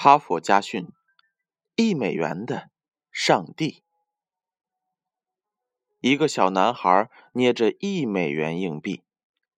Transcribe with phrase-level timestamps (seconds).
[0.00, 0.92] 哈佛家训：
[1.74, 2.70] 一美元的
[3.10, 3.82] 上帝。
[5.98, 9.02] 一个小男孩捏着一美元硬币，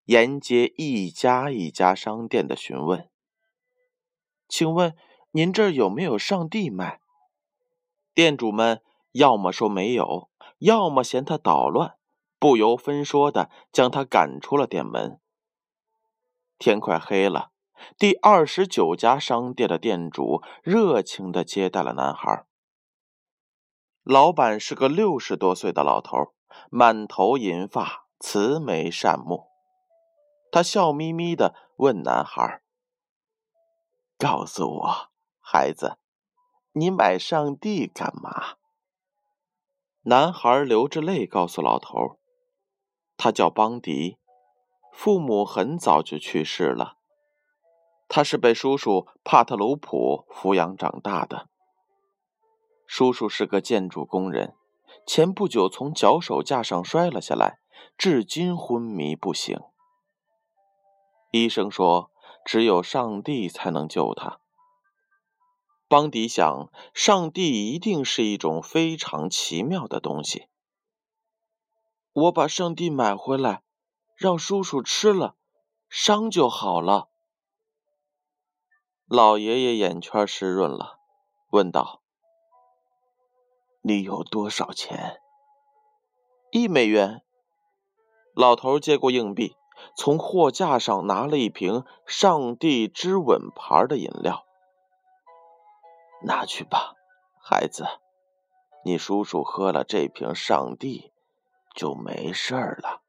[0.06, 3.10] 沿街一家一家商店的询问
[4.48, 4.96] ：“请问
[5.32, 7.02] 您这儿有没有上帝卖？”
[8.16, 10.30] 店主们要么说没有，
[10.60, 11.98] 要么嫌他捣乱，
[12.40, 15.20] 不由分说的将他赶出了店门。
[16.58, 17.52] 天快黑了。
[17.98, 22.46] 第二十九家商店的店主热情地接待了男孩。
[24.04, 26.34] 老板是个六十多岁的老头，
[26.70, 29.48] 满头银发，慈眉善目。
[30.52, 32.62] 他笑眯眯地问男孩
[34.18, 35.98] ：“告诉我，孩子，
[36.72, 38.56] 你买上帝干嘛？”
[40.04, 42.18] 男孩流着泪告诉老头
[43.16, 44.18] ：“他叫邦迪，
[44.92, 46.96] 父母很早就去世了。”
[48.10, 51.48] 他是被叔叔帕特鲁普抚养长大的。
[52.88, 54.56] 叔叔是个建筑工人，
[55.06, 57.60] 前不久从脚手架上摔了下来，
[57.96, 59.56] 至今昏迷不醒。
[61.32, 62.10] 医生说，
[62.44, 64.40] 只有上帝才能救他。
[65.88, 70.48] 邦迪想，上帝一定是一种非常奇妙的东西。
[72.12, 73.62] 我把上帝买回来，
[74.16, 75.36] 让叔叔吃了，
[75.88, 77.09] 伤就好了。
[79.12, 81.00] 老爷爷眼圈湿润了，
[81.50, 82.00] 问道
[83.82, 85.20] ：“你有多少钱？”
[86.54, 87.24] 一美元。
[88.36, 89.56] 老头接过硬币，
[89.96, 94.46] 从货架上拿了一瓶“上帝之吻”牌的饮料。
[96.22, 96.94] 拿去吧，
[97.42, 97.88] 孩子，
[98.86, 101.12] 你叔叔喝了这瓶上帝
[101.74, 103.02] 就没事了。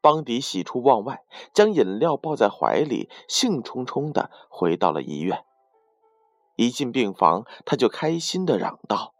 [0.00, 1.22] 邦迪喜出望外，
[1.52, 5.44] 将饮料抱在怀里，兴冲冲地回到了医院。
[6.56, 9.14] 一进病房，他就开心地嚷道：“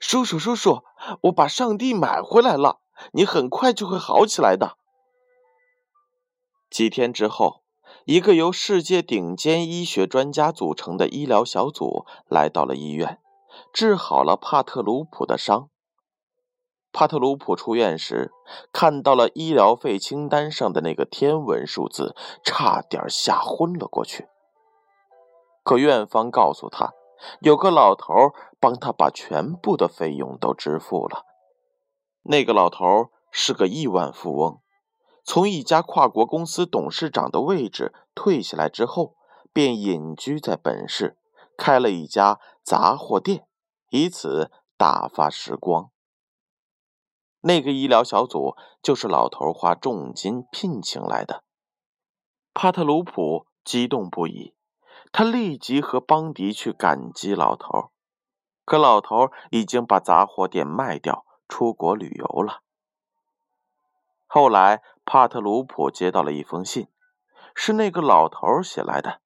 [0.00, 0.82] 叔叔，叔叔，
[1.22, 2.80] 我把上帝买回来了！
[3.12, 4.76] 你很快就会好起来的。”
[6.70, 7.62] 几天之后，
[8.04, 13.20] 一个由世界顶尖医学专家组成的医疗小组来到了医院，
[13.72, 15.70] 治好了帕特鲁普的伤。
[16.92, 18.32] 帕特鲁普出院时，
[18.72, 24.26] 看到了医疗费清单上的那个天文数字，差点吓昏了过去。
[25.62, 26.94] 可院方告诉他，
[27.40, 31.24] 有个老头帮他把全部的费用都支付了。
[32.22, 34.60] 那个老头是个亿万富翁，
[35.24, 39.14] 从一家跨国公司董事长的位置退下来之后，
[39.52, 41.18] 便隐居在本市，
[41.56, 43.46] 开了一家杂货店，
[43.90, 45.90] 以此打发时光。
[47.40, 51.44] 那个医疗小组就是老头花重金聘请来的。
[52.52, 54.54] 帕特鲁普激动不已，
[55.12, 57.92] 他立即和邦迪去感激老头。
[58.64, 62.62] 可老头已经把杂货店卖掉，出国旅游了。
[64.26, 66.88] 后来，帕特鲁普接到了一封信，
[67.54, 69.20] 是那个老头写来的。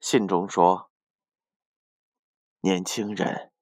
[0.00, 0.90] 信中说
[2.60, 3.52] ：“年轻人，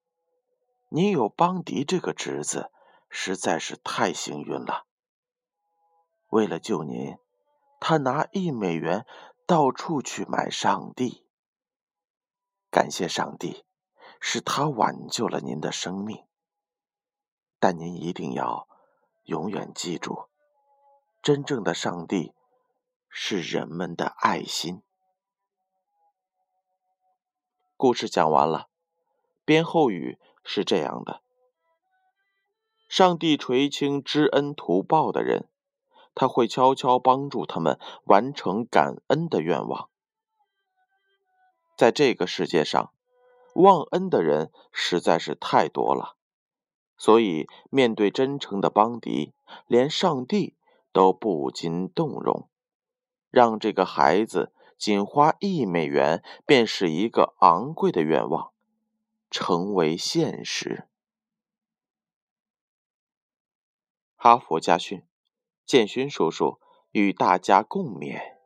[0.88, 2.72] 你有邦迪这个侄子。”
[3.10, 4.87] 实在是太幸运了。
[6.28, 7.19] 为了救您，
[7.81, 9.04] 他拿一美元
[9.47, 11.26] 到处去买上帝。
[12.71, 13.65] 感谢上帝，
[14.21, 16.25] 是他挽救了您的生命。
[17.59, 18.69] 但您一定要
[19.25, 20.28] 永远记住，
[21.21, 22.32] 真正的上帝
[23.09, 24.82] 是人们的爱心。
[27.77, 28.68] 故事讲完了，
[29.45, 31.22] 编后语是这样的。
[32.91, 35.48] 上帝垂青知恩图报的人，
[36.13, 39.89] 他会悄悄帮助他们完成感恩的愿望。
[41.77, 42.92] 在这个世界上，
[43.54, 46.16] 忘恩的人实在是太多了，
[46.97, 49.34] 所以面对真诚的邦迪，
[49.69, 50.57] 连上帝
[50.91, 52.48] 都不禁动容，
[53.31, 58.51] 让这个孩子仅花一美元便是一个昂贵的愿望，
[59.31, 60.89] 成为现实。
[64.22, 65.02] 哈佛家训，
[65.64, 68.40] 建勋叔叔与大家共勉。